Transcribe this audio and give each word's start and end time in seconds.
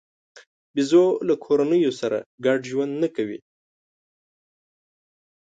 بیزو 0.73 1.05
له 1.27 1.33
کورنیو 1.43 1.91
سره 2.01 2.17
ګډ 2.45 2.59
ژوند 2.71 2.93
نه 3.03 3.09
کوي. 3.15 3.39